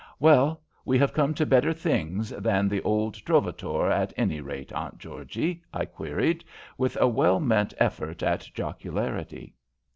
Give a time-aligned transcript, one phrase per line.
[0.19, 4.97] "Well, we have come to better things than the old Trovatore at any rate, Aunt
[4.97, 6.43] Georgie?" I queried,
[6.75, 9.53] with a well meant effort at jocularity.